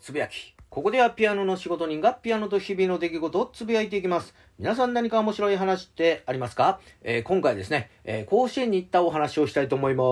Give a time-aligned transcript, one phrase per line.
[0.00, 0.54] つぶやき。
[0.70, 4.34] ここではピアノの仕事人がピアノと日々の出来事をつぶやいていきます。
[4.58, 10.02] 皆さん何か面白い話ってありますか、えー、今回ですね、えー、甲子園に行ったお話をしたいと思いま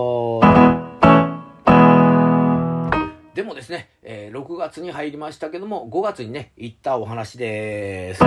[0.89, 1.03] す。
[3.35, 8.23] でもですね、えー、6月に入りましたけども、5月にね、行ったお話です。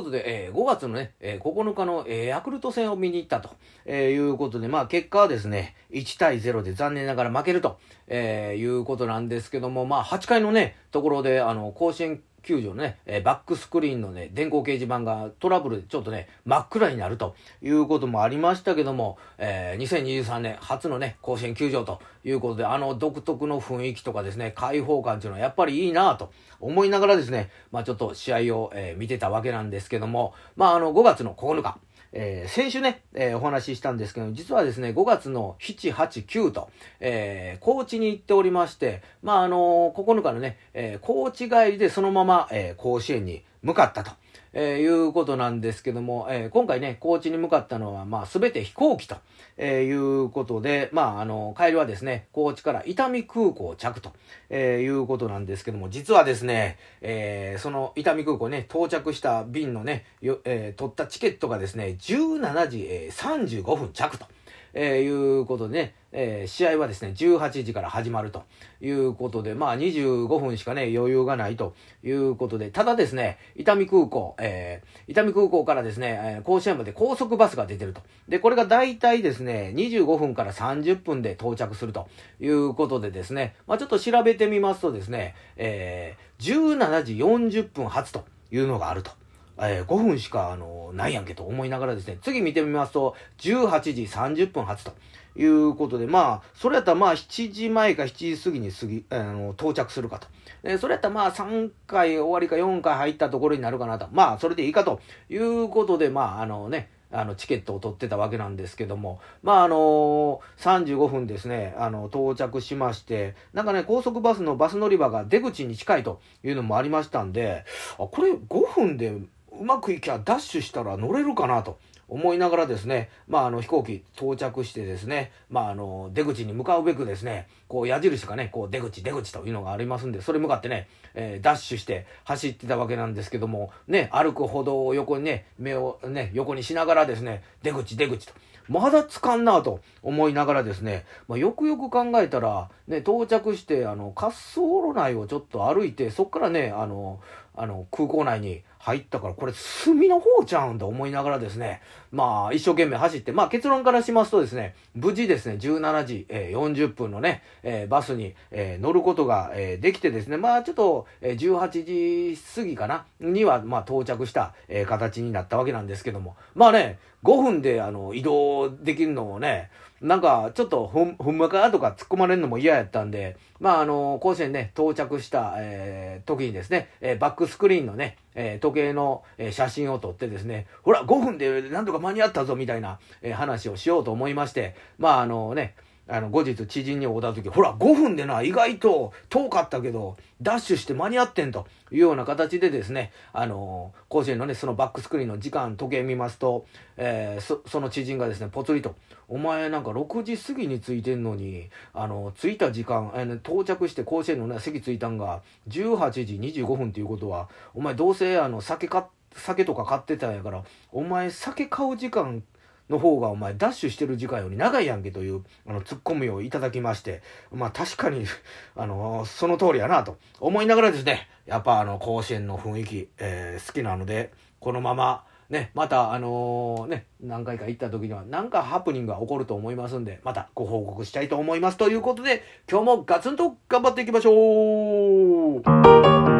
[0.00, 3.50] ことで、えー、5月のね、えー、9日の、えー、ヤクルト戦を見に行ったと、
[3.84, 31.78] えいうことで、まあ結果はですね、1対0で残念ながら負けると、えいうことなんですけども、まあ8回のね、ところで、あの、甲子園球場のね、え、バックスクリーンのね、電光掲示板がトラブルでちょっとね、真っ暗になるということもありましたけども、えー、2023年初のね、甲子園球場ということで、あの独特の雰囲気とかですね、開放感っていうのはやっぱりいいなと思いながらですね、まあちょっと試合を、えー、見てたわけなんですけども、まああの5月の9日、
[32.12, 44.10] えー、先週ね、えー、お話ししたんですけど、実はですね、5月の7、8、9と、えー、高知に行っておりまして、まあ、あのー、9日のね、えー、高知帰りでそのまま、えー、甲子園に向かったと。
[44.52, 49.16] えー、いうことなんですけども、えー、今回ね、高知に向かったのは、まあ、すべて飛行機と、
[49.56, 49.92] えー、い
[50.24, 54.12] うことで、まあ、あの、帰りはですね、高知から伊丹空港着と、
[54.48, 64.26] えー、いうことなんですけども、実はですね、えー、その伊丹空港ね、到着した便のね、よえー、取ったチケットがですね、17時、えー、35分着と。
[64.74, 68.44] えー、いうことでね、えー、試合はですね、18時から始まると
[68.80, 78.02] いうことで、まあ25分しかね、余裕がないということで、ただですね、伊丹空港、えー、伊丹空港からですね、えー、甲子園まで高速バスが出てると。
[78.28, 82.08] で、これが大体ですね、25分から30分で到着すると
[82.40, 89.19] いうことでですね、まあちょっと調べてみますとですね、えー、17時40分発というのがあると。
[89.68, 94.92] えー、5分しか、あの、ないやんけと思いながらですね、次見てみますと、18時30分発と
[95.36, 100.26] いうことで、まあ、それやったらまあ、7時前か7時過ぎに過ぎ、あの、到着するかと。
[100.62, 104.08] えそれやったらまあ、3回終わりか4回入ったところになるかなと。
[104.12, 117.64] まあ、それでいいかということで、まあ、あのね、あのチケットを取ってたわけなんですけども、まああのー、35分ですね、あの、到着しまして、なんかね、高速バスのバス乗り場が出口に近いというのもありましたんで、
[117.98, 119.18] あ、これ5分で
[119.58, 121.78] うまくいきゃダッシュしたら乗れるかなと
[122.10, 138.34] 思いながらですね、まあ、あの飛行機到着してですね、まあ、あの出口に向かうべくですね、こう矢印がね、こう出口出口というのがありますんで、それ向かってね、えー、ダッシュして走ってたわけなんですけども、ね、歩く歩道を横にね、目をね、横にしながらですね、出口出口と。
[138.68, 147.20] まだつかんなと思いながらですね、まあ、よくよく考えたら、ね、到着して、あの、滑走路内をちょっと歩いて、そっからね、あの、
[147.56, 169.70] あの、空港内に入ったから、これ炭の方ちゃうんだ思いながらですね、まあ一生懸命走って、まあ結論からしますとですね、無事ですね、17時、えー、40分のね、えー、バスに、えー、乗ることが、えー、できてですね、まあちょっと、えー、18時過ぎかな、には、まあ到着した、えー、形になったわけなんですけども、まあね、5分であの移動できるのをね、
[170.00, 185.74] なんか、ちょっとふん、ふんまかとか突っ込まれるのも嫌やったんで、まあ、あの、甲子園ね、到着した、えー、時にですね、えー、バックスクリーンのね、えー、時計の、え、写真を撮ってですね、ほら、5分でなんとか間に合ったぞ、みたいな、え、話をしようと思いまして、まあ、あのね、
[186.10, 196.66] あの、後日知人に会うた時、ほら、5分でな、意外と遠かったけど、ダッシュして間に合ってんというような形でですね、あの、甲子園のね、そのバックスクリーンの時間、時計見ますと、
[196.96, 198.96] えー、そ、その知人がですね、ぽつりと、
[199.28, 209.04] お前なんか6時過ぎに着いてんのに、あの、着いた時間、えー、到着して甲子園のね、席着いたんが、18時25分っていうことは、お前どうせ、あの、酒買
[209.34, 212.42] 酒とか買ってたんやから、お前酒買う時間
[212.90, 218.26] の方がお前ダッシュしてる時間より長いやんけというあのツッコミをいただきまして、まあ確かに
[218.76, 231.76] あの、その通りやなと思いながらですね、やっぱあの甲子園の雰囲気、えー、好きなので、このままね、またあの、ね、何回か行った時には何かハプニングが起こると思いますんで、またご報告したいと思います。
[231.76, 236.39] ということで、今日もガツンと頑張っていきましょう